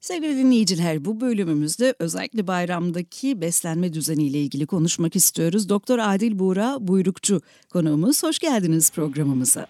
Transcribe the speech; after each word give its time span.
Sevgili 0.00 0.36
dinleyiciler 0.36 1.04
bu 1.04 1.20
bölümümüzde 1.20 1.94
özellikle 1.98 2.46
bayramdaki 2.46 3.40
beslenme 3.40 3.92
düzeniyle 3.92 4.38
ilgili 4.38 4.66
konuşmak 4.66 5.16
istiyoruz. 5.16 5.68
Doktor 5.68 5.98
Adil 5.98 6.38
Buğra 6.38 6.76
Buyrukçu 6.80 7.40
konuğumuz. 7.72 8.22
Hoş 8.22 8.38
geldiniz 8.38 8.92
programımıza. 8.92 9.66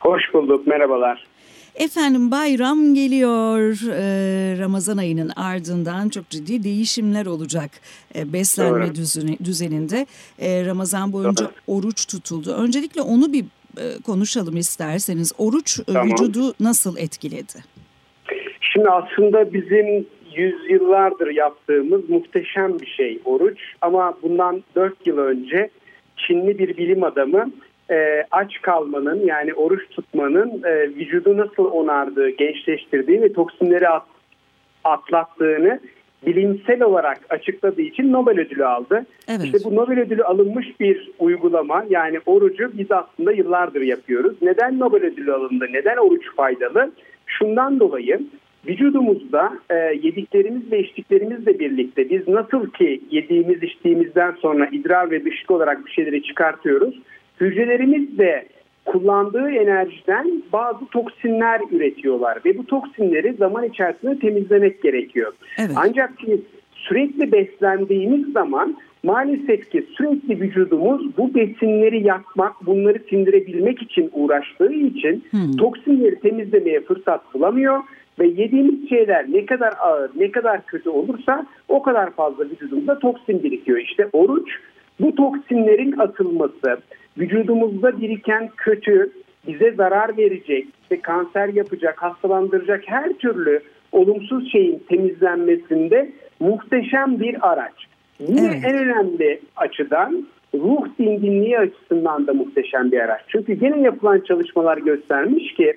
Hoş 0.00 0.22
bulduk, 0.34 0.66
merhabalar. 0.66 1.26
Efendim 1.74 2.30
bayram 2.30 2.94
geliyor. 2.94 3.78
Ee, 3.92 4.58
Ramazan 4.58 4.96
ayının 4.96 5.32
ardından 5.36 6.08
çok 6.08 6.30
ciddi 6.30 6.62
değişimler 6.62 7.26
olacak 7.26 7.70
ee, 8.14 8.32
beslenme 8.32 8.94
düzeni, 8.94 9.38
düzeninde. 9.44 10.06
Ee, 10.38 10.64
Ramazan 10.66 11.12
boyunca 11.12 11.44
Doğru. 11.44 11.52
oruç 11.66 12.06
tutuldu. 12.06 12.52
Öncelikle 12.52 13.02
onu 13.02 13.32
bir 13.32 13.44
e, 13.78 14.02
konuşalım 14.02 14.56
isterseniz. 14.56 15.32
Oruç 15.38 15.80
e, 15.80 15.84
tamam. 15.84 16.10
vücudu 16.10 16.54
nasıl 16.60 16.96
etkiledi? 16.96 17.64
Şimdi 18.76 18.90
aslında 18.90 19.52
bizim 19.52 20.06
yüzyıllardır 20.34 21.30
yaptığımız 21.30 22.10
muhteşem 22.10 22.78
bir 22.80 22.86
şey 22.86 23.20
oruç. 23.24 23.58
Ama 23.80 24.14
bundan 24.22 24.62
4 24.74 25.06
yıl 25.06 25.18
önce 25.18 25.70
Çinli 26.16 26.58
bir 26.58 26.76
bilim 26.76 27.04
adamı 27.04 27.50
e, 27.90 28.24
aç 28.30 28.62
kalmanın 28.62 29.26
yani 29.26 29.54
oruç 29.54 29.88
tutmanın 29.90 30.62
e, 30.64 30.88
vücudu 30.88 31.36
nasıl 31.36 31.64
onardığı, 31.64 32.28
gençleştirdiği 32.28 33.22
ve 33.22 33.32
toksinleri 33.32 33.88
at, 33.88 34.06
atlattığını 34.84 35.80
bilimsel 36.26 36.82
olarak 36.82 37.20
açıkladığı 37.30 37.82
için 37.82 38.12
Nobel 38.12 38.40
ödülü 38.40 38.66
aldı. 38.66 39.06
Evet. 39.28 39.44
İşte 39.44 39.58
bu 39.64 39.74
Nobel 39.74 40.00
ödülü 40.00 40.24
alınmış 40.24 40.80
bir 40.80 41.10
uygulama 41.18 41.84
yani 41.88 42.20
orucu 42.26 42.70
biz 42.78 42.92
aslında 42.92 43.32
yıllardır 43.32 43.80
yapıyoruz. 43.80 44.36
Neden 44.42 44.78
Nobel 44.78 45.02
ödülü 45.02 45.32
alındı? 45.32 45.66
Neden 45.72 45.96
oruç 45.96 46.34
faydalı? 46.36 46.92
Şundan 47.26 47.80
dolayı 47.80 48.20
vücudumuzda 48.68 49.52
e, 49.70 49.74
yediklerimiz 49.74 50.72
ve 50.72 50.80
içtiklerimizle 50.80 51.58
birlikte 51.58 52.10
biz 52.10 52.28
nasıl 52.28 52.70
ki 52.70 53.00
yediğimiz 53.10 53.62
içtiğimizden 53.62 54.32
sonra 54.32 54.68
idrar 54.72 55.10
ve 55.10 55.24
dışkı 55.24 55.54
olarak 55.54 55.86
bir 55.86 55.90
şeyleri 55.90 56.22
çıkartıyoruz. 56.22 57.00
Hücrelerimiz 57.40 58.18
de 58.18 58.46
kullandığı 58.84 59.50
enerjiden 59.50 60.42
bazı 60.52 60.86
toksinler 60.86 61.60
üretiyorlar 61.72 62.38
ve 62.44 62.58
bu 62.58 62.66
toksinleri 62.66 63.32
zaman 63.32 63.64
içerisinde 63.64 64.18
temizlemek 64.18 64.82
gerekiyor. 64.82 65.32
Evet. 65.58 65.76
Ancak 65.76 66.18
ki 66.18 66.40
sürekli 66.74 67.32
beslendiğimiz 67.32 68.32
zaman 68.32 68.76
maalesef 69.02 69.70
ki 69.70 69.86
sürekli 69.96 70.40
vücudumuz 70.40 71.16
bu 71.16 71.34
besinleri 71.34 72.06
yakmak, 72.06 72.66
bunları 72.66 72.98
sindirebilmek 73.10 73.82
için 73.82 74.10
uğraştığı 74.12 74.72
için 74.72 75.24
hmm. 75.30 75.56
toksinleri 75.56 76.20
temizlemeye 76.20 76.80
fırsat 76.80 77.34
bulamıyor 77.34 77.78
ve 78.18 78.26
yediğimiz 78.26 78.88
şeyler 78.88 79.26
ne 79.32 79.46
kadar 79.46 79.74
ağır, 79.80 80.10
ne 80.16 80.30
kadar 80.30 80.66
kötü 80.66 80.90
olursa 80.90 81.46
o 81.68 81.82
kadar 81.82 82.10
fazla 82.10 82.44
vücudumuzda 82.44 82.98
toksin 82.98 83.42
birikiyor. 83.42 83.78
İşte 83.78 84.08
oruç 84.12 84.50
bu 85.00 85.14
toksinlerin 85.14 85.98
atılması, 85.98 86.76
vücudumuzda 87.18 88.00
biriken 88.00 88.50
kötü, 88.56 89.10
bize 89.46 89.70
zarar 89.70 90.16
verecek, 90.16 90.66
işte 90.82 91.00
kanser 91.00 91.48
yapacak, 91.48 92.02
hastalandıracak 92.02 92.82
her 92.86 93.12
türlü 93.12 93.60
olumsuz 93.92 94.52
şeyin 94.52 94.82
temizlenmesinde 94.88 96.12
muhteşem 96.40 97.20
bir 97.20 97.52
araç. 97.52 97.86
Yine 98.20 98.46
evet. 98.46 98.64
en 98.64 98.74
önemli 98.74 99.40
açıdan 99.56 100.26
ruh 100.54 100.86
dinginliği 100.98 101.58
açısından 101.58 102.26
da 102.26 102.32
muhteşem 102.32 102.92
bir 102.92 103.00
araç. 103.00 103.20
Çünkü 103.28 103.58
yine 103.64 103.80
yapılan 103.80 104.20
çalışmalar 104.20 104.78
göstermiş 104.78 105.54
ki 105.54 105.76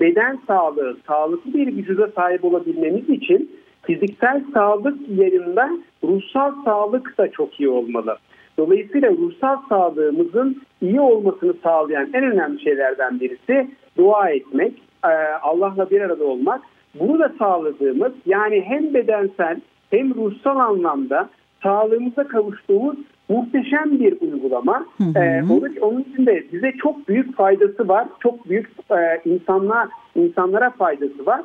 beden 0.00 0.38
sağlığı, 0.46 0.96
sağlıklı 1.06 1.54
bir 1.54 1.66
vücuda 1.66 2.08
sahip 2.08 2.44
olabilmemiz 2.44 3.08
için 3.10 3.50
fiziksel 3.82 4.44
sağlık 4.54 5.08
yerinde 5.08 5.68
ruhsal 6.04 6.52
sağlık 6.64 7.18
da 7.18 7.30
çok 7.30 7.60
iyi 7.60 7.68
olmalı. 7.68 8.16
Dolayısıyla 8.58 9.10
ruhsal 9.10 9.56
sağlığımızın 9.68 10.62
iyi 10.82 11.00
olmasını 11.00 11.54
sağlayan 11.62 12.10
en 12.12 12.24
önemli 12.24 12.62
şeylerden 12.62 13.20
birisi 13.20 13.70
dua 13.96 14.30
etmek, 14.30 14.72
e, 15.04 15.12
Allah'la 15.42 15.90
bir 15.90 16.00
arada 16.00 16.24
olmak. 16.24 16.62
Bunu 16.94 17.18
da 17.18 17.32
sağladığımız 17.38 18.12
yani 18.26 18.60
hem 18.66 18.94
bedensel 18.94 19.60
hem 19.90 20.14
ruhsal 20.14 20.58
anlamda 20.58 21.28
sağlığımıza 21.62 22.28
kavuştuğumuz 22.28 22.96
muhteşem 23.28 24.00
bir 24.00 24.20
uygulama. 24.20 24.86
Hı 24.98 25.04
hı. 25.04 25.18
Ee, 25.18 25.42
onun, 25.42 25.76
onun 25.80 26.00
için 26.00 26.26
de 26.26 26.44
bize 26.52 26.72
çok 26.82 27.08
büyük 27.08 27.36
faydası 27.36 27.88
var. 27.88 28.08
Çok 28.20 28.48
büyük 28.48 28.70
e, 28.90 29.30
insanlar 29.30 29.88
insanlara 30.14 30.70
faydası 30.70 31.26
var. 31.26 31.40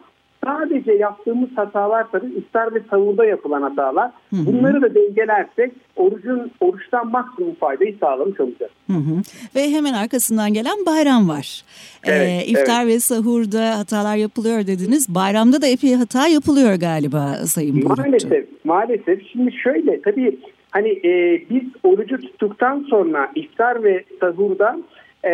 Sadece 0.45 0.91
yaptığımız 0.91 1.49
hatalar 1.55 2.11
tabii 2.11 2.33
iftar 2.33 2.75
ve 2.75 2.81
savurda 2.89 3.25
yapılan 3.25 3.61
hatalar. 3.61 4.11
Hı 4.29 4.35
hı. 4.35 4.45
Bunları 4.45 4.81
da 4.81 4.95
dengelersek 4.95 5.71
orucun 5.95 6.51
oruçtan 6.59 7.11
maksimum 7.11 7.55
faydayı 7.55 7.97
sağlamış 7.99 8.39
olacağız. 8.39 8.71
Hı 8.87 8.97
hı. 8.97 9.21
Ve 9.55 9.69
hemen 9.71 9.93
arkasından 9.93 10.53
gelen 10.53 10.85
bayram 10.85 11.29
var. 11.29 11.63
Ee, 12.03 12.11
evet, 12.11 12.29
ee, 12.29 12.45
iftar 12.45 12.83
evet. 12.83 12.95
ve 12.95 12.99
sahurda 12.99 13.79
hatalar 13.79 14.15
yapılıyor 14.15 14.67
dediniz. 14.67 15.15
Bayramda 15.15 15.61
da 15.61 15.67
epey 15.67 15.93
hata 15.93 16.27
yapılıyor 16.27 16.75
galiba 16.75 17.35
Sayın 17.45 17.81
Burukçu. 17.81 18.01
Maalesef, 18.01 18.45
maalesef. 18.63 19.27
Şimdi 19.31 19.51
şöyle 19.51 20.01
tabii 20.01 20.39
hani 20.73 20.89
e, 20.89 21.41
biz 21.49 21.63
orucu 21.83 22.17
tuttuktan 22.21 22.85
sonra 22.89 23.31
iftar 23.35 23.83
ve 23.83 24.03
sahurda 24.19 24.79
e, 25.25 25.33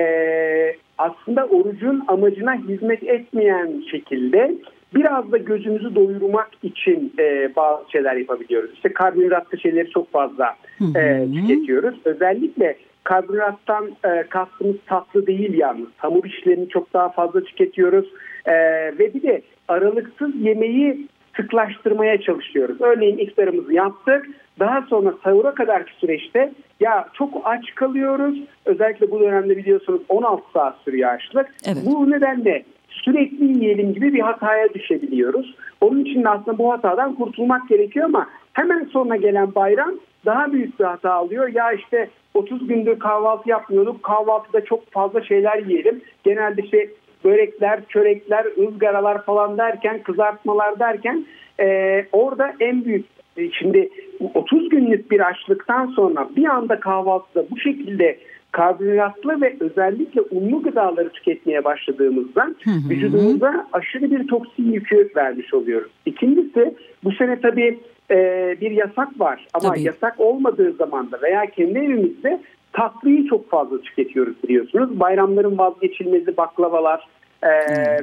aslında 0.97 1.45
orucun 1.45 2.03
amacına 2.07 2.55
hizmet 2.55 3.03
etmeyen 3.03 3.83
şekilde 3.91 4.55
biraz 4.95 5.31
da 5.31 5.37
gözümüzü 5.37 5.95
doyurmak 5.95 6.49
için 6.63 7.13
e, 7.19 7.55
bazı 7.55 7.91
şeyler 7.91 8.15
yapabiliyoruz. 8.15 8.73
İşte 8.73 8.93
karbonhidratlı 8.93 9.59
şeyleri 9.59 9.89
çok 9.89 10.11
fazla 10.11 10.55
e, 10.95 11.27
tüketiyoruz. 11.33 11.95
Özellikle 12.05 12.75
karbonhidrattan 13.03 13.89
e, 14.05 14.23
kastımız 14.29 14.75
tatlı 14.85 15.27
değil 15.27 15.53
yalnız. 15.57 15.89
Hamur 15.97 16.25
işlerini 16.25 16.69
çok 16.69 16.93
daha 16.93 17.09
fazla 17.09 17.43
tüketiyoruz. 17.43 18.13
E, 18.45 18.53
ve 18.99 19.13
bir 19.13 19.23
de 19.23 19.41
aralıksız 19.67 20.35
yemeği 20.35 21.07
sıklaştırmaya 21.39 22.21
çalışıyoruz. 22.21 22.81
Örneğin 22.81 23.17
iftarımızı 23.17 23.73
yaptık. 23.73 24.27
Daha 24.59 24.81
sonra 24.81 25.13
sahura 25.23 25.53
kadarki 25.53 25.91
süreçte 25.99 26.51
ya 26.79 27.07
çok 27.13 27.41
aç 27.43 27.75
kalıyoruz. 27.75 28.39
Özellikle 28.65 29.11
bu 29.11 29.19
dönemde 29.19 29.57
biliyorsunuz 29.57 30.01
16 30.09 30.43
saat 30.53 30.77
sürüyor 30.85 31.09
açlık. 31.09 31.47
Evet. 31.65 31.77
Bu 31.85 32.11
nedenle 32.11 32.63
sürekli 32.89 33.45
yiyelim 33.45 33.93
gibi 33.93 34.13
bir 34.13 34.19
hataya 34.19 34.73
düşebiliyoruz. 34.73 35.55
Onun 35.81 36.05
için 36.05 36.23
de 36.23 36.29
aslında 36.29 36.57
bu 36.57 36.71
hatadan 36.71 37.15
kurtulmak 37.15 37.69
gerekiyor 37.69 38.05
ama 38.05 38.27
hemen 38.53 38.83
sonra 38.83 39.15
gelen 39.15 39.55
bayram 39.55 39.91
daha 40.25 40.53
büyük 40.53 40.79
bir 40.79 40.85
hata 40.85 41.13
alıyor. 41.13 41.47
Ya 41.47 41.71
işte 41.71 42.09
30 42.33 42.67
gündür 42.67 42.99
kahvaltı 42.99 43.49
yapmıyorduk. 43.49 44.03
Kahvaltıda 44.03 44.65
çok 44.65 44.91
fazla 44.91 45.21
şeyler 45.21 45.57
yiyelim. 45.57 46.01
Genelde 46.23 46.61
işte 46.61 46.89
börekler, 47.23 47.79
çörekler, 47.89 48.45
ızgaralar 48.67 49.25
falan 49.25 49.57
derken, 49.57 50.03
kızartmalar 50.03 50.79
derken 50.79 51.25
e, 51.59 52.05
orada 52.11 52.53
en 52.59 52.85
büyük 52.85 53.05
e, 53.37 53.51
şimdi 53.51 53.89
30 54.33 54.69
günlük 54.69 55.11
bir 55.11 55.27
açlıktan 55.27 55.87
sonra 55.87 56.29
bir 56.35 56.45
anda 56.45 56.79
kahvaltıda 56.79 57.45
bu 57.51 57.59
şekilde 57.59 58.19
karbonhidratlı 58.51 59.41
ve 59.41 59.55
özellikle 59.59 60.21
unlu 60.21 60.61
gıdaları 60.61 61.09
tüketmeye 61.09 61.63
başladığımızda 61.63 62.41
hı 62.41 62.69
hı. 62.69 62.89
vücudumuza 62.89 63.67
aşırı 63.73 64.11
bir 64.11 64.27
toksin 64.27 64.71
yükü 64.71 65.09
vermiş 65.15 65.53
oluyoruz. 65.53 65.91
İkincisi 66.05 66.75
bu 67.03 67.11
sene 67.11 67.41
tabii 67.41 67.79
e, 68.11 68.17
bir 68.61 68.71
yasak 68.71 69.19
var 69.19 69.47
ama 69.53 69.69
tabii. 69.69 69.81
yasak 69.81 70.19
olmadığı 70.19 70.73
zaman 70.73 71.11
da 71.11 71.21
veya 71.21 71.45
kendi 71.45 71.79
evimizde 71.79 72.39
tatlıyı 72.73 73.27
çok 73.27 73.49
fazla 73.49 73.81
tüketiyoruz 73.81 74.43
biliyorsunuz. 74.43 74.99
Bayramların 74.99 75.57
vazgeçilmezi 75.57 76.37
baklavalar 76.37 77.07
e, 77.43 77.49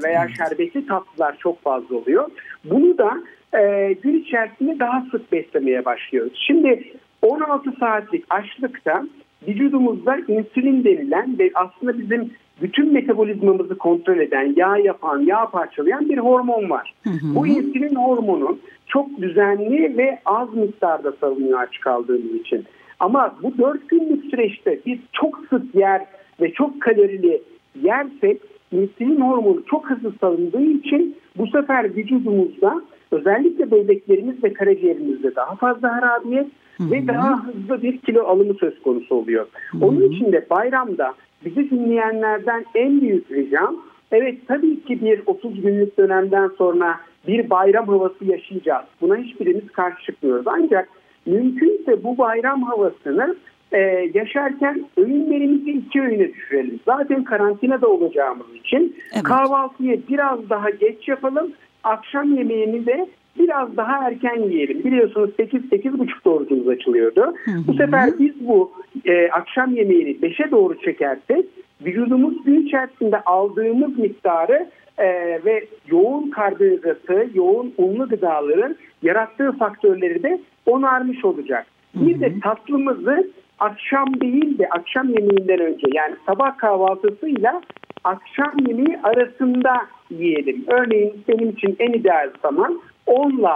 veya 0.04 0.28
şerbetli 0.36 0.86
tatlılar 0.86 1.36
çok 1.38 1.62
fazla 1.62 1.96
oluyor. 1.96 2.30
Bunu 2.64 2.98
da 2.98 3.12
e, 3.58 3.92
gün 3.92 4.20
içerisinde 4.20 4.78
daha 4.78 5.04
sık 5.10 5.32
beslemeye 5.32 5.84
başlıyoruz. 5.84 6.44
Şimdi 6.46 6.92
16 7.22 7.72
saatlik 7.80 8.24
açlıkta 8.30 9.04
vücudumuzda 9.48 10.16
insülin 10.16 10.84
denilen 10.84 11.38
ve 11.38 11.50
aslında 11.54 11.98
bizim 11.98 12.30
bütün 12.62 12.92
metabolizmamızı 12.92 13.78
kontrol 13.78 14.18
eden, 14.18 14.54
yağ 14.56 14.76
yapan, 14.76 15.20
yağ 15.20 15.50
parçalayan 15.50 16.08
bir 16.08 16.18
hormon 16.18 16.70
var. 16.70 16.94
Hı 17.04 17.10
hı. 17.10 17.34
Bu 17.34 17.46
insülin 17.46 17.94
hormonu 17.94 18.58
çok 18.86 19.18
düzenli 19.20 19.96
ve 19.96 20.18
az 20.24 20.54
miktarda 20.54 21.12
salınıyor 21.12 21.60
aç 21.60 21.80
kaldığımız 21.80 22.34
için. 22.34 22.64
Ama 23.00 23.34
bu 23.42 23.58
4 23.58 23.88
günlük 23.88 24.24
süreçte 24.30 24.80
biz 24.86 24.98
çok 25.12 25.40
sık 25.50 25.74
yer 25.74 26.06
ve 26.40 26.52
çok 26.52 26.82
kalorili 26.82 27.42
yersek 27.82 28.40
insülin 28.72 29.20
hormonu 29.20 29.62
çok 29.70 29.90
hızlı 29.90 30.12
salındığı 30.20 30.62
için 30.62 31.16
bu 31.36 31.46
sefer 31.46 31.96
vücudumuzda 31.96 32.82
özellikle 33.10 33.70
böbreklerimiz 33.70 34.44
ve 34.44 34.52
karaciğerimizde 34.52 35.34
daha 35.34 35.54
fazla 35.54 35.96
harabiyet 35.96 36.46
Hı-hı. 36.76 36.90
ve 36.90 37.06
daha 37.06 37.44
hızlı 37.44 37.82
bir 37.82 37.98
kilo 37.98 38.24
alımı 38.24 38.54
söz 38.54 38.82
konusu 38.82 39.14
oluyor. 39.14 39.46
Hı-hı. 39.70 39.84
Onun 39.84 40.00
için 40.00 40.32
de 40.32 40.46
bayramda 40.50 41.14
bizi 41.44 41.70
dinleyenlerden 41.70 42.64
en 42.74 43.00
büyük 43.00 43.30
ricam 43.30 43.76
evet 44.12 44.38
tabii 44.48 44.80
ki 44.80 45.00
bir 45.00 45.20
30 45.26 45.62
günlük 45.62 45.98
dönemden 45.98 46.50
sonra 46.58 47.00
bir 47.28 47.50
bayram 47.50 47.88
havası 47.88 48.24
yaşayacağız. 48.24 48.84
Buna 49.00 49.16
hiçbirimiz 49.16 49.72
karşı 49.72 50.02
çıkmıyoruz. 50.02 50.46
Ancak 50.46 50.88
mümkünse 51.26 52.04
bu 52.04 52.18
bayram 52.18 52.62
havasını 52.62 53.36
e, 53.72 53.78
yaşarken 54.14 54.84
öğünlerimizi 54.96 55.70
iki 55.70 56.02
öğüne 56.02 56.34
düşürelim. 56.34 56.80
Zaten 56.86 57.24
karantinada 57.24 57.88
olacağımız 57.88 58.54
için 58.54 58.96
evet. 59.14 59.22
kahvaltıyı 59.22 60.02
biraz 60.08 60.50
daha 60.50 60.70
geç 60.70 61.08
yapalım. 61.08 61.52
Akşam 61.84 62.36
yemeğini 62.36 62.86
de 62.86 63.06
biraz 63.38 63.76
daha 63.76 64.08
erken 64.08 64.42
yiyelim. 64.42 64.84
Biliyorsunuz 64.84 65.30
8-8.30 65.38 66.28
orucumuz 66.30 66.68
açılıyordu. 66.68 67.20
Hı 67.20 67.50
hı. 67.50 67.66
Bu 67.66 67.74
sefer 67.74 68.10
biz 68.18 68.48
bu 68.48 68.72
e, 69.04 69.28
akşam 69.28 69.76
yemeğini 69.76 70.10
5'e 70.10 70.50
doğru 70.50 70.80
çekersek 70.80 71.46
vücudumuz 71.84 72.44
gün 72.44 72.66
içerisinde 72.66 73.20
aldığımız 73.20 73.98
miktarı 73.98 74.70
e, 74.98 75.06
ve 75.44 75.64
yoğun 75.86 76.30
karbonhidratı, 76.30 77.26
yoğun 77.34 77.74
unlu 77.78 78.08
gıdaların 78.08 78.76
yarattığı 79.02 79.52
faktörleri 79.52 80.22
de 80.22 80.40
onarmış 80.66 81.24
olacak. 81.24 81.66
Bir 81.94 82.20
de 82.20 82.40
tatlımızı 82.40 83.30
akşam 83.58 84.20
değil 84.20 84.58
de 84.58 84.68
akşam 84.68 85.08
yemeğinden 85.08 85.60
önce 85.60 85.86
yani 85.94 86.14
sabah 86.26 86.58
kahvaltısıyla 86.58 87.62
akşam 88.04 88.54
yemeği 88.66 88.98
arasında 89.02 89.86
yiyelim. 90.10 90.64
Örneğin 90.68 91.24
benim 91.28 91.50
için 91.50 91.76
en 91.78 91.92
ideal 91.92 92.30
zaman 92.42 92.80
10 93.06 93.30
ile 93.30 93.48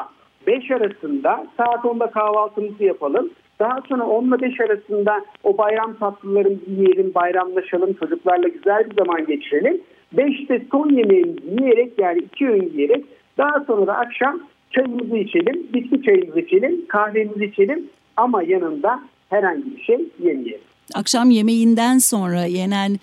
5 0.46 0.70
arasında 0.70 1.46
saat 1.56 1.84
10'da 1.84 2.06
kahvaltımızı 2.10 2.84
yapalım. 2.84 3.30
Daha 3.58 3.80
sonra 3.88 4.06
10 4.06 4.24
ile 4.24 4.40
5 4.40 4.60
arasında 4.60 5.24
o 5.42 5.58
bayram 5.58 5.94
tatlılarımızı 5.94 6.70
yiyelim, 6.70 7.14
bayramlaşalım, 7.14 7.92
çocuklarla 7.92 8.48
güzel 8.48 8.90
bir 8.90 8.94
zaman 8.96 9.26
geçirelim. 9.26 9.80
5'te 10.16 10.66
son 10.70 10.88
yemeğimizi 10.88 11.50
yiyerek 11.60 11.92
yani 11.98 12.18
iki 12.18 12.48
öğün 12.48 12.72
yiyerek 12.74 13.04
daha 13.38 13.64
sonra 13.66 13.86
da 13.86 13.96
akşam 13.96 14.40
çayımızı 14.70 15.16
içelim, 15.16 15.66
bitki 15.74 16.02
çayımızı 16.02 16.40
içelim, 16.40 16.86
kahvemizi 16.88 17.44
içelim 17.44 17.86
ama 18.16 18.42
yanında 18.42 19.02
herhangi 19.30 19.76
bir 19.76 19.82
şey 19.82 19.98
yemeyelim. 20.18 20.60
Akşam 20.94 21.30
yemeğinden 21.30 21.98
sonra 21.98 22.44
yenenlerin 22.44 22.98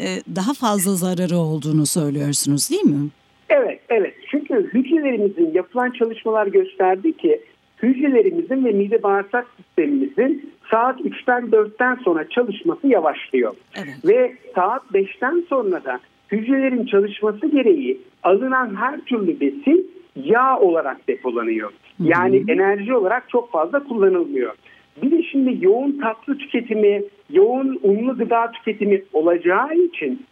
e, 0.00 0.06
daha 0.36 0.54
fazla 0.54 0.92
zararı 0.92 1.36
olduğunu 1.36 1.86
söylüyorsunuz 1.86 2.70
değil 2.70 2.84
mi? 2.84 3.08
Evet, 3.48 3.80
evet. 3.88 4.14
Çünkü 4.30 4.70
hücrelerimizin 4.74 5.54
yapılan 5.54 5.90
çalışmalar 5.90 6.46
gösterdi 6.46 7.16
ki 7.16 7.40
hücrelerimizin 7.82 8.64
ve 8.64 8.72
mide 8.72 9.02
bağırsak 9.02 9.46
sistemimizin 9.56 10.52
saat 10.70 11.00
3'ten 11.00 11.42
4'ten 11.42 11.94
sonra 11.94 12.28
çalışması 12.28 12.86
yavaşlıyor. 12.86 13.54
Evet. 13.76 13.96
Ve 14.04 14.32
saat 14.54 14.82
5'ten 14.94 15.44
sonra 15.48 15.84
da 15.84 16.00
hücrelerin 16.32 16.86
çalışması 16.86 17.46
gereği 17.46 18.00
alınan 18.22 18.76
her 18.76 19.00
türlü 19.00 19.40
besin 19.40 19.90
yağ 20.16 20.58
olarak 20.58 21.08
depolanıyor. 21.08 21.72
Yani 21.98 22.40
Hı-hı. 22.40 22.52
enerji 22.52 22.94
olarak 22.94 23.28
çok 23.28 23.52
fazla 23.52 23.84
kullanılmıyor. 23.84 24.54
Bir 25.02 25.10
de 25.10 25.22
şimdi 25.22 25.64
yoğun 25.64 25.98
tatlı 25.98 26.38
tüketimi, 26.38 27.02
yoğun 27.30 27.80
unlu 27.82 28.18
gıda 28.18 28.50
tüketimi 28.50 29.02
olacağı 29.12 29.74
için 29.74 30.26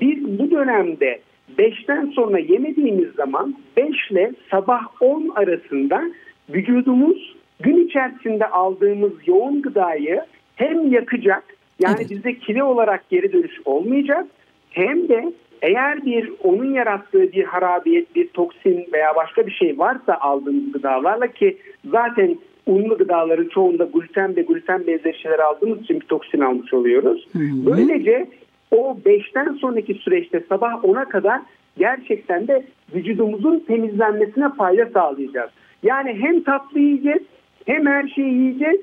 biz 0.00 0.38
bu 0.38 0.50
dönemde 0.50 1.20
5'ten 1.58 2.06
sonra 2.06 2.38
yemediğimiz 2.38 3.10
zaman 3.14 3.56
5 3.76 4.10
ile 4.10 4.32
sabah 4.50 4.82
10 5.00 5.32
arasında 5.34 6.02
vücudumuz 6.48 7.36
gün 7.60 7.86
içerisinde 7.86 8.46
aldığımız 8.46 9.12
yoğun 9.26 9.62
gıdayı 9.62 10.20
hem 10.56 10.92
yakacak 10.92 11.44
yani 11.80 11.96
evet. 11.98 12.10
bizde 12.10 12.38
kilo 12.38 12.64
olarak 12.64 13.10
geri 13.10 13.32
dönüş 13.32 13.60
olmayacak 13.64 14.26
hem 14.70 15.08
de 15.08 15.32
eğer 15.62 16.04
bir 16.04 16.32
onun 16.44 16.72
yarattığı 16.74 17.32
bir 17.32 17.44
harabiyet, 17.44 18.14
bir 18.14 18.28
toksin 18.28 18.86
veya 18.92 19.16
başka 19.16 19.46
bir 19.46 19.52
şey 19.52 19.78
varsa 19.78 20.14
aldığımız 20.20 20.72
gıdalarla 20.72 21.26
ki 21.26 21.58
zaten 21.84 22.38
unlu 22.66 22.98
gıdaların 22.98 23.48
çoğunda 23.48 23.84
gluten 23.84 24.36
ve 24.36 24.42
gluten 24.42 24.86
benzeri 24.86 25.18
şeyler 25.18 25.38
aldığımız 25.38 25.80
için 25.80 26.00
bir 26.00 26.06
toksin 26.06 26.40
almış 26.40 26.74
oluyoruz. 26.74 27.28
Hı 27.32 27.38
hı. 27.38 27.66
Böylece 27.66 28.26
o 28.70 28.96
5'ten 29.04 29.52
sonraki 29.52 29.94
süreçte 29.94 30.42
sabah 30.48 30.72
10'a 30.72 31.04
kadar 31.04 31.40
gerçekten 31.78 32.48
de 32.48 32.64
vücudumuzun 32.94 33.58
temizlenmesine 33.58 34.48
fayda 34.58 34.86
sağlayacağız. 34.86 35.50
Yani 35.82 36.16
hem 36.20 36.42
tatlı 36.42 36.80
yiyeceğiz 36.80 37.22
hem 37.66 37.86
her 37.86 38.08
şeyi 38.08 38.34
yiyeceğiz 38.34 38.80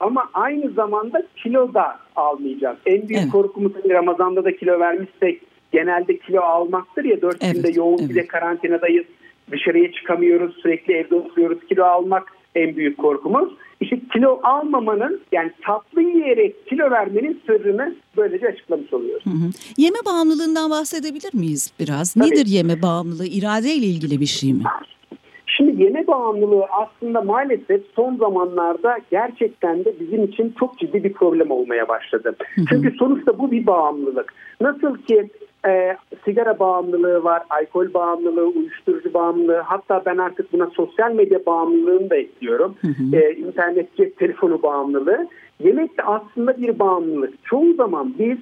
ama 0.00 0.30
aynı 0.34 0.70
zamanda 0.70 1.22
kilo 1.36 1.74
da 1.74 1.98
almayacağız. 2.16 2.78
En 2.86 3.08
büyük 3.08 3.22
evet. 3.22 3.32
korkumuz 3.32 3.72
Ramazan'da 3.90 4.44
da 4.44 4.56
kilo 4.56 4.80
vermişsek 4.80 5.42
genelde 5.72 6.18
kilo 6.18 6.40
almaktır 6.40 7.04
ya 7.04 7.22
4 7.22 7.36
evet, 7.40 7.54
günde 7.54 7.70
yoğun 7.70 7.98
evet. 7.98 8.10
bir 8.10 8.14
de 8.14 8.26
karantinadayız. 8.26 9.06
Dışarıya 9.50 9.92
çıkamıyoruz 9.92 10.56
sürekli 10.62 10.94
evde 10.94 11.14
oturuyoruz 11.14 11.58
kilo 11.68 11.84
almak 11.84 12.32
en 12.54 12.76
büyük 12.76 12.98
korkumuz. 12.98 13.52
İşte 13.80 14.00
kilo 14.12 14.40
almamanın 14.42 15.20
yani 15.32 15.52
tatlı 15.62 16.02
yiyerek 16.02 16.66
kilo 16.66 16.90
vermenin 16.90 17.40
sırrını 17.46 17.94
böylece 18.16 18.48
açıklamış 18.48 18.92
oluyoruz. 18.92 19.26
Hı 19.26 19.30
hı. 19.30 19.50
Yeme 19.76 19.96
bağımlılığından 20.06 20.70
bahsedebilir 20.70 21.34
miyiz 21.34 21.72
biraz? 21.80 22.14
Tabii. 22.14 22.24
Nedir 22.24 22.46
yeme 22.46 22.82
bağımlılığı? 22.82 23.26
İrade 23.26 23.74
ile 23.74 23.86
ilgili 23.86 24.20
bir 24.20 24.26
şey 24.26 24.52
mi? 24.52 24.62
Şimdi 25.62 25.82
yeme 25.82 26.06
bağımlılığı 26.06 26.64
aslında 26.70 27.20
maalesef 27.20 27.82
son 27.96 28.16
zamanlarda 28.16 28.98
gerçekten 29.10 29.84
de 29.84 29.94
bizim 30.00 30.24
için 30.24 30.54
çok 30.58 30.78
ciddi 30.78 31.04
bir 31.04 31.12
problem 31.12 31.50
olmaya 31.50 31.88
başladı. 31.88 32.36
Çünkü 32.68 32.94
sonuçta 32.98 33.38
bu 33.38 33.50
bir 33.50 33.66
bağımlılık. 33.66 34.34
Nasıl 34.60 34.96
ki 34.96 35.30
e, 35.68 35.96
sigara 36.24 36.58
bağımlılığı 36.58 37.24
var, 37.24 37.42
alkol 37.50 37.94
bağımlılığı, 37.94 38.46
uyuşturucu 38.46 39.14
bağımlılığı. 39.14 39.60
Hatta 39.60 40.02
ben 40.06 40.16
artık 40.16 40.52
buna 40.52 40.66
sosyal 40.66 41.12
medya 41.12 41.46
bağımlılığını 41.46 42.10
da 42.10 42.16
ekliyorum. 42.16 42.74
Hı 42.80 42.88
hı. 42.88 43.16
E, 43.16 43.34
internet 43.34 43.96
cep 43.96 44.18
telefonu 44.18 44.62
bağımlılığı. 44.62 45.28
Yemek 45.60 45.98
de 45.98 46.02
aslında 46.02 46.56
bir 46.56 46.78
bağımlılık. 46.78 47.44
Çoğu 47.44 47.74
zaman 47.74 48.14
biz 48.18 48.38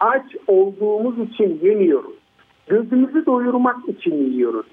aç 0.00 0.36
olduğumuz 0.46 1.18
için 1.18 1.60
yemiyoruz. 1.62 2.14
Gözümüzü 2.68 3.26
doyurmak 3.26 3.88
için 3.88 4.14
yiyoruz. 4.14 4.66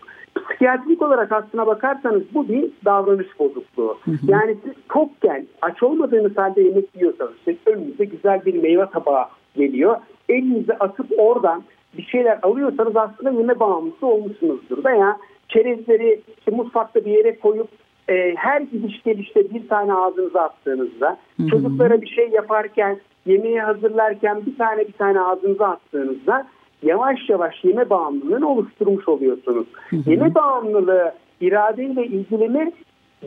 Psikiyatrik 0.49 1.01
olarak 1.01 1.31
aslına 1.31 1.67
bakarsanız 1.67 2.23
bu 2.33 2.47
bir 2.47 2.71
davranış 2.85 3.39
bozukluğu. 3.39 3.97
Hı 4.05 4.11
hı. 4.11 4.17
Yani 4.27 4.57
siz 4.63 4.73
tokken 4.89 5.47
aç 5.61 5.83
olmadığınız 5.83 6.37
halde 6.37 6.61
yemek 6.61 6.95
yiyorsanız 6.95 7.33
işte 7.37 7.55
önünüze 7.65 8.05
güzel 8.05 8.45
bir 8.45 8.61
meyve 8.61 8.85
tabağı 8.85 9.25
geliyor. 9.55 9.97
Elinizi 10.29 10.73
atıp 10.73 11.05
oradan 11.17 11.63
bir 11.97 12.03
şeyler 12.03 12.39
alıyorsanız 12.41 12.95
aslında 12.95 13.29
yeme 13.31 13.59
bağımlısı 13.59 14.05
olmuşsunuzdur. 14.05 14.85
Veya 14.85 15.17
çerezleri 15.47 16.21
işte 16.37 16.51
mutfakta 16.51 17.05
bir 17.05 17.11
yere 17.11 17.39
koyup 17.39 17.67
e, 18.09 18.35
her 18.35 18.61
gidiş 18.61 19.03
gelişte 19.03 19.53
bir 19.53 19.67
tane 19.67 19.93
ağzınıza 19.93 20.41
attığınızda, 20.41 21.17
Hı-hı. 21.37 21.47
çocuklara 21.47 22.01
bir 22.01 22.07
şey 22.07 22.29
yaparken, 22.29 22.97
yemeği 23.25 23.61
hazırlarken 23.61 24.45
bir 24.45 24.57
tane 24.57 24.87
bir 24.87 24.93
tane 24.93 25.21
ağzınıza 25.21 25.67
attığınızda 25.67 26.47
yavaş 26.83 27.29
yavaş 27.29 27.63
yeme 27.63 27.89
bağımlılığını 27.89 28.49
oluşturmuş 28.49 29.07
oluyorsunuz. 29.07 29.67
Hı-hı. 29.89 30.09
Yeme 30.09 30.35
bağımlılığı 30.35 31.11
iradeyle 31.41 32.05
ilgili 32.05 32.49
mi 32.49 32.71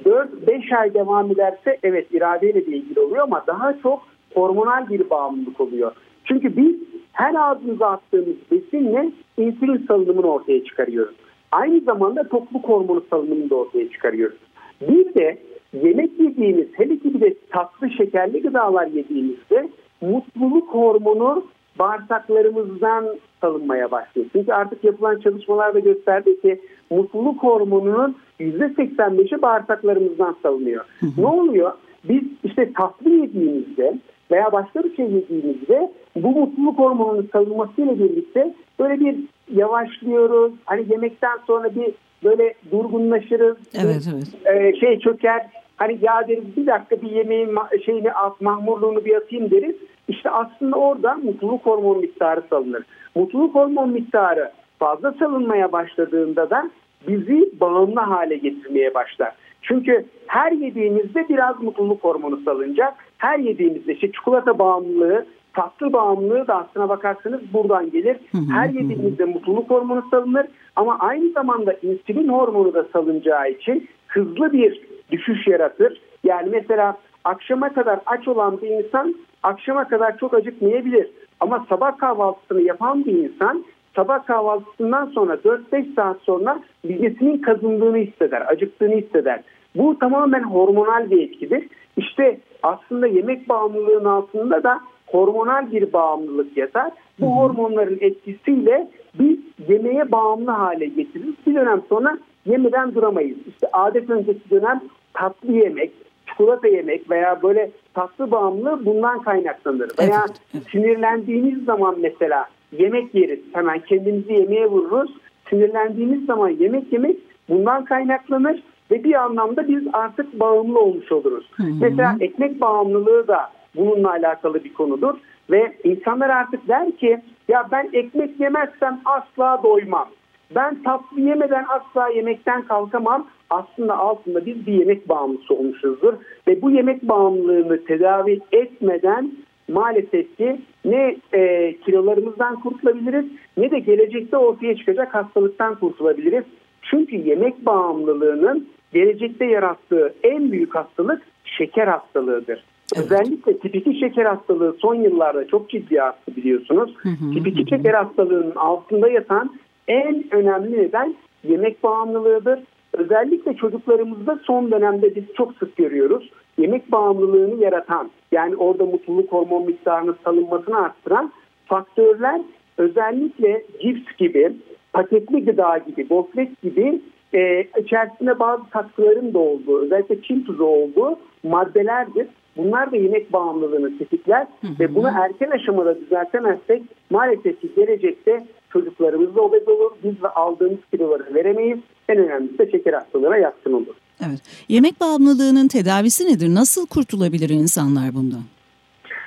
4-5 0.04 0.76
ay 0.76 0.95
devam 0.95 1.30
ederse 1.30 1.78
evet 1.83 2.14
iradeyle 2.14 2.66
de 2.66 2.71
ilgili 2.71 3.00
oluyor 3.00 3.23
ama 3.23 3.45
daha 3.47 3.78
çok 3.83 4.02
hormonal 4.35 4.88
bir 4.88 5.11
bağımlılık 5.11 5.61
oluyor. 5.61 5.92
Çünkü 6.25 6.57
biz 6.57 6.76
her 7.12 7.35
ağzımıza 7.35 7.87
attığımız 7.87 8.37
besinle 8.50 9.12
insülin 9.37 9.87
salınımını 9.87 10.26
ortaya 10.26 10.64
çıkarıyoruz. 10.64 11.14
Aynı 11.52 11.80
zamanda 11.80 12.28
tokluk 12.28 12.69
hormonu 12.69 13.04
salınımını 13.11 13.50
da 13.50 13.54
ortaya 13.54 13.90
çıkarıyoruz. 13.90 14.38
Bir 14.80 15.14
de 15.14 15.38
yemek 15.73 16.21
yediğimiz, 16.21 16.66
hele 16.73 16.99
ki 16.99 17.14
bir 17.14 17.21
de 17.21 17.35
tatlı 17.50 17.90
şekerli 17.90 18.42
gıdalar 18.42 18.87
yediğimizde 18.87 19.69
mutluluk 20.00 20.69
hormonu 20.69 21.45
bağırsaklarımızdan 21.78 23.06
salınmaya 23.40 23.90
başlıyor. 23.90 24.28
Çünkü 24.32 24.52
artık 24.52 24.84
yapılan 24.84 25.20
çalışmalarda 25.20 25.78
gösterdi 25.78 26.40
ki 26.40 26.60
mutluluk 26.90 27.42
hormonunun 27.42 28.16
%85'i 28.40 29.42
bağırsaklarımızdan 29.42 30.36
salınıyor. 30.42 30.84
ne 31.18 31.26
oluyor? 31.26 31.72
Biz 32.04 32.22
işte 32.44 32.72
tatlı 32.72 33.10
yediğimizde 33.10 33.98
veya 34.30 34.52
başka 34.52 34.84
bir 34.84 34.96
şey 34.96 35.10
yediğimizde 35.10 35.92
bu 36.16 36.30
mutluluk 36.30 36.78
hormonunun 36.78 37.28
salınmasıyla 37.32 37.98
birlikte 37.98 38.54
böyle 38.78 39.00
bir 39.00 39.16
yavaşlıyoruz. 39.52 40.52
Hani 40.64 40.84
yemekten 40.90 41.38
sonra 41.46 41.74
bir 41.74 41.94
böyle 42.24 42.54
durgunlaşırız. 42.70 43.56
Evet, 43.74 44.08
evet. 44.14 44.56
E, 44.56 44.80
şey 44.80 44.98
çöker. 44.98 45.46
Hani 45.76 45.98
ya 46.02 46.28
deriz 46.28 46.56
bir 46.56 46.66
dakika 46.66 47.02
bir 47.02 47.10
yemeğin 47.10 47.50
şeyini 47.86 48.12
at, 48.12 48.40
mahmurluğunu 48.40 49.04
bir 49.04 49.14
atayım 49.14 49.50
deriz. 49.50 49.76
İşte 50.11 50.31
aslında 50.31 50.76
orada 50.76 51.14
mutluluk 51.14 51.67
hormonu 51.67 51.99
miktarı 51.99 52.43
salınır. 52.50 52.83
Mutluluk 53.14 53.55
hormon 53.55 53.90
miktarı 53.90 54.50
fazla 54.79 55.12
salınmaya 55.12 55.73
başladığında 55.73 56.50
da 56.50 56.71
bizi 57.09 57.50
bağımlı 57.61 58.00
hale 58.00 58.37
getirmeye 58.37 58.95
başlar. 58.95 59.33
Çünkü 59.62 60.05
her 60.26 60.52
yediğimizde 60.52 61.29
biraz 61.29 61.62
mutluluk 61.62 62.05
hormonu 62.05 62.40
salınacak. 62.45 62.95
Her 63.19 63.38
yediğimizde 63.38 63.95
işte 63.95 64.12
çikolata 64.12 64.59
bağımlılığı 64.59 65.26
tatlı 65.55 65.93
bağımlılığı 65.93 66.47
da 66.47 66.55
aslına 66.55 66.88
bakarsanız 66.88 67.40
buradan 67.52 67.90
gelir. 67.90 68.17
Her 68.52 68.69
yediğimizde 68.69 69.25
mutluluk 69.25 69.71
hormonu 69.71 70.05
salınır 70.11 70.47
ama 70.76 70.99
aynı 70.99 71.31
zamanda 71.31 71.73
insülin 71.73 72.29
hormonu 72.29 72.75
da 72.75 72.87
salınacağı 72.93 73.50
için 73.50 73.88
hızlı 74.07 74.52
bir 74.52 74.81
düşüş 75.11 75.47
yaratır. 75.47 76.00
Yani 76.25 76.49
mesela 76.50 76.97
akşama 77.24 77.72
kadar 77.72 78.00
aç 78.06 78.28
olan 78.28 78.60
bir 78.60 78.68
insan 78.68 79.14
akşama 79.42 79.88
kadar 79.88 80.18
çok 80.18 80.34
acıkmayabilir. 80.34 81.10
Ama 81.40 81.66
sabah 81.68 81.98
kahvaltısını 81.98 82.62
yapan 82.62 83.04
bir 83.04 83.12
insan 83.12 83.64
sabah 83.96 84.26
kahvaltısından 84.26 85.06
sonra 85.06 85.34
4-5 85.34 85.94
saat 85.94 86.20
sonra 86.20 86.60
midesinin 86.84 87.38
kazındığını 87.38 87.96
hisseder, 87.96 88.42
acıktığını 88.52 88.94
hisseder. 88.94 89.42
Bu 89.76 89.98
tamamen 89.98 90.42
hormonal 90.42 91.10
bir 91.10 91.22
etkidir. 91.22 91.68
İşte 91.96 92.40
aslında 92.62 93.06
yemek 93.06 93.48
bağımlılığının 93.48 94.04
altında 94.04 94.62
da 94.62 94.80
hormonal 95.06 95.72
bir 95.72 95.92
bağımlılık 95.92 96.56
yatar. 96.56 96.90
Bu 97.20 97.36
hormonların 97.36 97.98
etkisiyle 98.00 98.90
biz 99.18 99.38
yemeğe 99.68 100.12
bağımlı 100.12 100.50
hale 100.50 100.86
getiririz. 100.86 101.34
Bir 101.46 101.54
dönem 101.54 101.82
sonra 101.88 102.18
yemeden 102.46 102.94
duramayız. 102.94 103.38
İşte 103.48 103.66
adet 103.72 104.10
öncesi 104.10 104.50
dönem 104.50 104.80
tatlı 105.14 105.52
yemek, 105.52 105.92
çikolata 106.40 106.68
yemek 106.68 107.11
veya 107.11 107.42
böyle 107.42 107.70
tatlı 107.94 108.30
bağımlılığı 108.30 108.85
bundan 108.85 109.23
kaynaklanır. 109.23 109.90
Veya 109.99 110.25
evet. 110.54 110.64
sinirlendiğimiz 110.73 111.64
zaman 111.64 111.97
mesela 112.00 112.44
yemek 112.73 113.14
yeriz. 113.14 113.40
Hemen 113.52 113.78
kendimizi 113.78 114.32
yemeğe 114.32 114.66
vururuz. 114.66 115.11
Sinirlendiğimiz 115.50 116.26
zaman 116.26 116.49
yemek 116.49 116.92
yemek 116.92 117.16
bundan 117.49 117.85
kaynaklanır 117.85 118.62
ve 118.90 119.04
bir 119.04 119.14
anlamda 119.14 119.68
biz 119.68 119.82
artık 119.92 120.40
bağımlı 120.40 120.80
olmuş 120.80 121.12
oluruz. 121.12 121.50
Hı 121.56 121.62
hı. 121.62 121.66
Mesela 121.80 122.16
ekmek 122.20 122.61
bağımlılığı 122.61 123.28
da 123.28 123.50
bununla 123.76 124.11
alakalı 124.11 124.64
bir 124.64 124.75
konudur 124.75 125.14
ve 125.50 125.76
insanlar 125.85 126.30
artık 126.30 126.68
der 126.68 126.92
ki 126.92 127.20
ya 127.49 127.68
ben 127.73 127.90
ekmek 127.92 128.40
yemezsem 128.40 129.00
asla 129.04 129.61
doymam. 129.62 130.09
Ben 130.54 130.83
tatlı 130.83 131.21
yemeden 131.21 131.64
asla 131.69 132.09
yemekten 132.09 132.62
kalkamam. 132.62 133.26
Aslında 133.50 133.99
altında 133.99 134.47
biz 134.47 134.66
bir 134.66 134.73
yemek 134.73 135.09
bağımlısı 135.09 135.54
olmuşuzdur 135.54 136.14
ve 136.49 136.62
bu 136.62 136.71
yemek 136.71 137.02
bağımlılığını 137.02 137.85
tedavi 137.85 138.40
etmeden 138.52 139.33
maalesef 139.69 140.37
ki 140.37 140.61
ne 140.85 141.16
e, 141.35 141.73
kilolarımızdan 141.85 142.61
kurtulabiliriz 142.61 143.25
ne 143.57 143.71
de 143.71 143.78
gelecekte 143.78 144.37
ortaya 144.37 144.76
çıkacak 144.76 145.14
hastalıktan 145.14 145.75
kurtulabiliriz. 145.75 146.45
Çünkü 146.83 147.16
yemek 147.16 147.66
bağımlılığının 147.66 148.69
gelecekte 148.92 149.45
yarattığı 149.45 150.14
en 150.23 150.52
büyük 150.52 150.75
hastalık 150.75 151.23
şeker 151.45 151.87
hastalığıdır. 151.87 152.64
Evet. 152.97 153.04
Özellikle 153.04 153.59
tip 153.59 153.75
2 153.75 154.00
şeker 154.00 154.25
hastalığı 154.25 154.76
son 154.80 154.95
yıllarda 154.95 155.47
çok 155.47 155.71
ciddi 155.71 156.02
arttı 156.02 156.37
biliyorsunuz. 156.37 156.95
Hı 156.97 157.09
hı, 157.09 157.35
tip 157.35 157.47
2 157.47 157.62
hı. 157.62 157.69
şeker 157.76 157.95
hastalığının 157.95 158.54
altında 158.57 159.09
yatan 159.09 159.50
en 159.90 160.25
önemli 160.30 160.82
neden 160.82 161.14
yemek 161.44 161.82
bağımlılığıdır. 161.82 162.61
Özellikle 162.92 163.54
çocuklarımızda 163.54 164.40
son 164.44 164.70
dönemde 164.70 165.16
biz 165.16 165.25
çok 165.37 165.56
sık 165.56 165.76
görüyoruz. 165.76 166.30
Yemek 166.59 166.92
bağımlılığını 166.92 167.64
yaratan 167.64 168.11
yani 168.32 168.56
orada 168.56 168.85
mutluluk 168.85 169.32
hormon 169.32 169.66
miktarının 169.66 170.16
salınmasını 170.25 170.78
arttıran 170.78 171.32
faktörler 171.66 172.40
özellikle 172.78 173.62
cips 173.82 174.16
gibi, 174.18 174.52
paketli 174.92 175.44
gıda 175.44 175.78
gibi, 175.78 176.09
gofret 176.09 176.62
gibi 176.62 177.00
e, 177.35 177.64
içerisinde 177.80 178.38
bazı 178.38 178.70
katkıların 178.70 179.35
da 179.35 179.38
olduğu, 179.38 179.82
özellikle 179.82 180.23
çin 180.23 180.42
tuzu 180.42 180.64
olduğu 180.64 181.18
maddelerdir. 181.42 182.26
Bunlar 182.56 182.92
da 182.92 182.97
yemek 182.97 183.32
bağımlılığını 183.32 183.99
tetikler 183.99 184.47
hı 184.61 184.66
hı. 184.66 184.73
ve 184.80 184.94
bunu 184.94 185.09
erken 185.09 185.50
aşamada 185.50 186.00
düzeltemezsek 186.00 186.82
maalesef 187.11 187.61
ki 187.61 187.68
gelecekte 187.76 188.40
çocuklarımız 188.72 189.36
da 189.36 189.40
obez 189.40 189.68
olur. 189.68 189.90
Biz 190.04 190.22
de 190.22 190.28
aldığımız 190.28 190.78
kiloları 190.90 191.34
veremeyiz. 191.34 191.78
En 192.08 192.18
önemlisi 192.18 192.58
de 192.58 192.70
şeker 192.70 192.92
hastalığına 192.92 193.36
yatkın 193.36 193.72
olur. 193.72 193.94
Evet. 194.28 194.40
Yemek 194.68 195.00
bağımlılığının 195.00 195.68
tedavisi 195.68 196.26
nedir? 196.26 196.54
Nasıl 196.54 196.86
kurtulabilir 196.86 197.48
insanlar 197.48 198.14
bundan? 198.14 198.42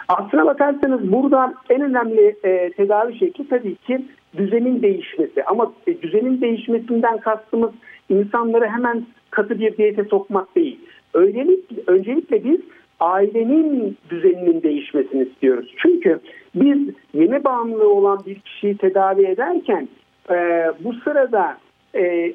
Aslına 0.07 0.45
bakarsanız 0.45 1.12
burada 1.12 1.53
en 1.69 1.81
önemli 1.81 2.35
e, 2.43 2.71
tedavi 2.71 3.17
şekli 3.19 3.47
tabii 3.47 3.75
ki 3.75 4.05
düzenin 4.38 4.81
değişmesi. 4.81 5.43
Ama 5.45 5.73
e, 5.88 6.01
düzenin 6.01 6.41
değişmesinden 6.41 7.19
kastımız 7.19 7.71
insanları 8.09 8.67
hemen 8.67 9.05
katı 9.29 9.59
bir 9.59 9.77
diyete 9.77 10.03
sokmak 10.03 10.55
değil. 10.55 10.79
Öncelikle, 11.13 11.77
öncelikle 11.88 12.43
biz 12.43 12.59
ailenin 13.00 13.97
düzeninin 14.09 14.63
değişmesini 14.63 15.23
istiyoruz. 15.23 15.75
Çünkü 15.77 16.19
biz 16.55 16.79
yeme 17.13 17.43
bağımlılığı 17.43 17.93
olan 17.93 18.19
bir 18.25 18.39
kişiyi 18.39 18.77
tedavi 18.77 19.25
ederken 19.25 19.88
e, 20.29 20.35
bu 20.79 20.93
sırada 20.93 21.57
e, 21.95 22.33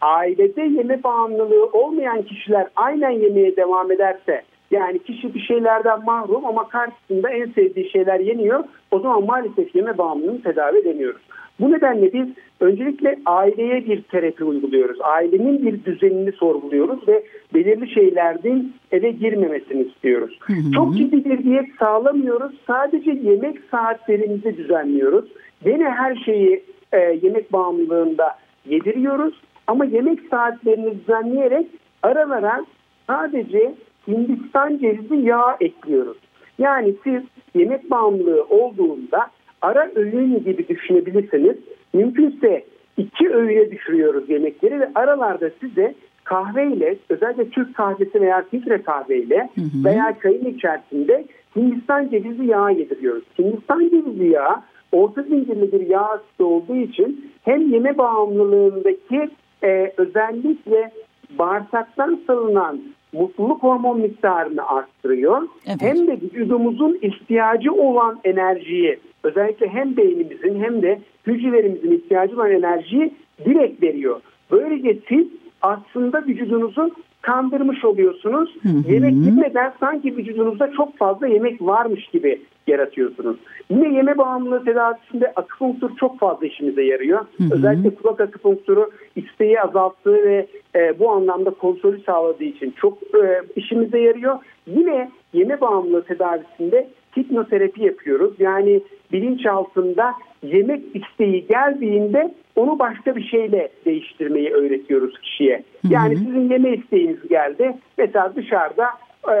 ailede 0.00 0.62
yeme 0.62 1.02
bağımlılığı 1.02 1.66
olmayan 1.66 2.22
kişiler 2.22 2.66
aynen 2.76 3.10
yemeye 3.10 3.56
devam 3.56 3.92
ederse 3.92 4.42
yani 4.72 4.98
kişi 4.98 5.34
bir 5.34 5.40
şeylerden 5.40 6.04
mahrum 6.04 6.46
ama 6.46 6.68
karşısında 6.68 7.30
en 7.30 7.46
sevdiği 7.46 7.90
şeyler 7.90 8.20
yeniyor. 8.20 8.64
O 8.90 8.98
zaman 9.00 9.24
maalesef 9.24 9.74
yeme 9.74 9.98
bağımlılığını 9.98 10.42
tedavi 10.42 10.78
edemiyoruz. 10.78 11.22
Bu 11.60 11.72
nedenle 11.72 12.12
biz 12.12 12.28
öncelikle 12.60 13.18
aileye 13.26 13.86
bir 13.86 14.02
terapi 14.02 14.44
uyguluyoruz. 14.44 15.00
Ailenin 15.00 15.66
bir 15.66 15.84
düzenini 15.84 16.32
sorguluyoruz 16.32 17.08
ve 17.08 17.24
belirli 17.54 17.90
şeylerden 17.90 18.72
eve 18.92 19.10
girmemesini 19.10 19.82
istiyoruz. 19.82 20.38
Hı 20.40 20.52
hı. 20.52 20.72
Çok 20.74 20.96
ciddi 20.96 21.24
bir 21.24 21.44
diyet 21.44 21.66
sağlamıyoruz. 21.78 22.52
Sadece 22.66 23.10
yemek 23.10 23.58
saatlerimizi 23.70 24.56
düzenliyoruz. 24.56 25.24
Gene 25.64 25.84
her 25.84 26.16
şeyi 26.16 26.62
e, 26.92 26.98
yemek 26.98 27.52
bağımlılığında 27.52 28.38
yediriyoruz. 28.66 29.34
Ama 29.66 29.84
yemek 29.84 30.18
saatlerini 30.30 30.98
düzenleyerek 31.00 31.66
aralara 32.02 32.64
sadece 33.06 33.74
Hindistan 34.08 34.78
cevizi 34.78 35.16
yağ 35.16 35.56
ekliyoruz. 35.60 36.16
Yani 36.58 36.94
siz 37.04 37.22
yemek 37.54 37.90
bağımlılığı 37.90 38.44
olduğunda 38.44 39.26
ara 39.62 39.90
öğün 39.94 40.44
gibi 40.44 40.68
düşünebilirsiniz. 40.68 41.56
Mümkünse 41.92 42.64
iki 42.96 43.30
öğüne 43.30 43.70
düşürüyoruz 43.70 44.30
yemekleri 44.30 44.80
ve 44.80 44.90
aralarda 44.94 45.50
size 45.60 45.94
kahveyle 46.24 46.96
özellikle 47.08 47.50
Türk 47.50 47.74
kahvesi 47.74 48.20
veya 48.20 48.44
filtre 48.50 48.82
kahveyle 48.82 49.48
hı 49.54 49.60
hı. 49.60 49.84
veya 49.84 50.16
çayın 50.22 50.44
içerisinde 50.44 51.24
Hindistan 51.56 52.08
cevizi 52.08 52.44
yağı 52.44 52.72
yediriyoruz. 52.72 53.24
Hindistan 53.38 53.88
cevizi 53.88 54.24
yağı 54.24 54.62
orta 54.92 55.22
zincirli 55.22 55.72
bir 55.72 55.86
yağ 55.86 56.00
asidi 56.00 56.42
olduğu 56.42 56.76
için 56.76 57.30
hem 57.44 57.72
yeme 57.72 57.98
bağımlılığındaki 57.98 59.30
e, 59.64 59.92
özellikle 59.96 60.92
bağırsaktan 61.38 62.20
salınan 62.26 62.80
mutluluk 63.12 63.62
hormon 63.62 64.00
miktarını 64.00 64.68
arttırıyor. 64.68 65.42
Evet. 65.66 65.82
Hem 65.82 66.06
de 66.06 66.12
vücudumuzun 66.12 66.98
ihtiyacı 67.02 67.72
olan 67.72 68.20
enerjiyi 68.24 68.98
özellikle 69.22 69.68
hem 69.68 69.96
beynimizin 69.96 70.62
hem 70.62 70.82
de 70.82 70.98
hücrelerimizin 71.26 71.90
ihtiyacı 71.90 72.36
olan 72.36 72.50
enerjiyi 72.50 73.14
direkt 73.44 73.82
veriyor. 73.82 74.20
Böylece 74.50 74.98
siz 75.08 75.26
aslında 75.62 76.26
vücudunuzu 76.26 76.90
kandırmış 77.22 77.84
oluyorsunuz. 77.84 78.56
Hı 78.62 78.68
hı. 78.68 78.92
Yemek 78.92 79.14
yemeden 79.14 79.72
sanki 79.80 80.16
vücudunuzda 80.16 80.72
çok 80.72 80.96
fazla 80.98 81.26
yemek 81.26 81.62
varmış 81.62 82.06
gibi 82.06 82.42
yaratıyorsunuz. 82.66 83.36
Yine 83.70 83.94
yeme 83.94 84.18
bağımlılığı 84.18 84.64
tedavisinde 84.64 85.32
akupunktur 85.36 85.96
çok 85.96 86.18
fazla 86.18 86.46
işimize 86.46 86.82
yarıyor. 86.82 87.18
Hı 87.18 87.44
hı. 87.44 87.54
Özellikle 87.54 87.94
kulak 87.94 88.20
akupunkturu 88.20 88.90
isteği 89.16 89.60
azalttığı 89.60 90.24
ve 90.24 90.46
e, 90.76 90.98
bu 90.98 91.10
anlamda 91.10 91.50
kontrolü 91.50 92.02
sağladığı 92.02 92.44
için 92.44 92.74
çok 92.80 92.98
e, 93.02 93.42
işimize 93.56 93.98
yarıyor. 93.98 94.38
Yine 94.66 95.10
yeme 95.32 95.60
bağımlılığı 95.60 96.04
tedavisinde 96.04 96.88
hipnoterapi 97.16 97.84
yapıyoruz. 97.84 98.34
Yani 98.38 98.80
bilinç 99.12 99.46
altında 99.46 100.14
yemek 100.42 100.82
isteği 100.94 101.46
geldiğinde 101.46 102.34
onu 102.56 102.78
başka 102.78 103.16
bir 103.16 103.24
şeyle 103.24 103.68
değiştirmeyi 103.84 104.50
öğretiyoruz 104.50 105.20
kişiye. 105.20 105.62
Yani 105.88 106.14
hı 106.14 106.18
hı. 106.20 106.24
sizin 106.24 106.50
yeme 106.50 106.70
isteğiniz 106.76 107.28
geldi. 107.28 107.76
Mesela 107.98 108.32
dışarıda 108.36 108.86
e, 109.28 109.36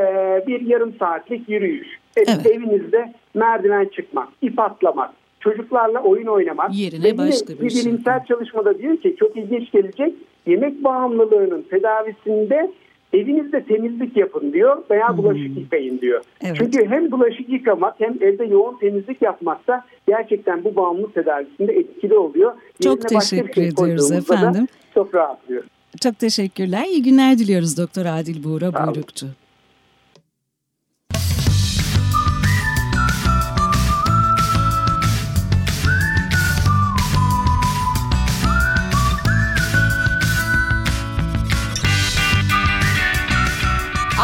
bir 0.46 0.60
yarım 0.60 0.94
saatlik 0.98 1.48
yürüyüş. 1.48 1.88
Evet. 2.16 2.46
Evinizde 2.46 3.12
merdiven 3.34 3.84
çıkmak, 3.84 4.28
ip 4.42 4.58
atlamak, 4.58 5.10
çocuklarla 5.40 6.02
oyun 6.02 6.26
oynamak. 6.26 6.74
Yerine 6.74 7.04
Ve 7.04 7.18
başka 7.18 7.54
bir, 7.54 7.60
bir 7.60 7.70
şey. 7.70 7.84
bilimsel 7.84 8.24
çalışmada 8.24 8.78
diyor 8.78 8.96
ki 8.96 9.16
çok 9.18 9.36
ilginç 9.36 9.70
gelecek. 9.70 10.14
Yemek 10.46 10.84
bağımlılığının 10.84 11.62
tedavisinde 11.62 12.70
evinizde 13.12 13.64
temizlik 13.64 14.16
yapın 14.16 14.52
diyor 14.52 14.82
veya 14.90 15.16
bulaşık 15.16 15.48
hmm. 15.48 15.56
yıkayın 15.56 16.00
diyor. 16.00 16.22
Evet. 16.40 16.56
Çünkü 16.58 16.86
hem 16.86 17.10
bulaşık 17.10 17.48
yıkamak 17.48 18.00
hem 18.00 18.16
evde 18.20 18.44
yoğun 18.44 18.78
temizlik 18.78 19.22
yapmak 19.22 19.68
da 19.68 19.84
gerçekten 20.08 20.64
bu 20.64 20.76
bağımlılık 20.76 21.14
tedavisinde 21.14 21.72
etkili 21.72 22.14
oluyor. 22.14 22.52
Çok 22.82 23.04
Yerine 23.04 23.20
teşekkür 23.20 23.54
şey 23.54 23.68
ediyoruz 23.68 24.12
efendim. 24.12 24.66
Çok 24.94 25.14
rahatlıyor. 25.14 25.64
Çok 26.00 26.18
teşekkürler. 26.18 26.84
İyi 26.84 27.02
günler 27.02 27.38
diliyoruz 27.38 27.78
Doktor 27.78 28.06
Adil 28.06 28.44
Buğra 28.44 28.72
Buyrukçu. 28.72 29.26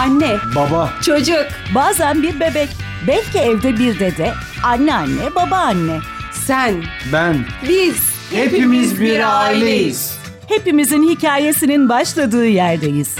Anne, 0.08 0.36
Baba, 0.54 0.92
çocuk. 1.02 1.46
Bazen 1.74 2.22
bir 2.22 2.40
bebek, 2.40 2.68
belki 3.06 3.38
evde 3.38 3.78
bir 3.78 3.98
dede, 3.98 4.32
anneanne, 4.62 5.34
babaanne. 5.36 5.98
Sen, 6.32 6.74
ben. 7.12 7.36
biz. 7.68 7.96
Hepimiz 8.32 9.00
bir 9.00 9.40
aileyiz. 9.40 10.18
Hepimizin 10.48 11.08
hikayesinin 11.08 11.88
başladığı 11.88 12.46
yerdeyiz. 12.46 13.16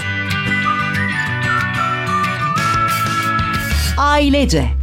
Ailece. 3.97 4.78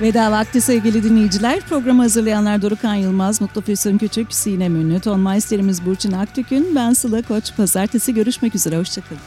Veda 0.00 0.30
vakti 0.32 0.60
sevgili 0.60 1.02
dinleyiciler. 1.02 1.60
Programı 1.60 2.02
hazırlayanlar 2.02 2.62
Dorukan 2.62 2.94
Yılmaz, 2.94 3.40
Mutlu 3.40 3.60
Füsun 3.60 3.98
Küçük, 3.98 4.34
Sinem 4.34 4.76
Ünlü, 4.76 5.00
Ton 5.00 5.20
Meisterimiz 5.20 5.86
Burçin 5.86 6.12
Aktükün, 6.12 6.74
ben 6.74 6.92
Sıla 6.92 7.22
Koç. 7.22 7.56
Pazartesi 7.56 8.14
görüşmek 8.14 8.54
üzere, 8.54 8.78
hoşçakalın. 8.78 9.20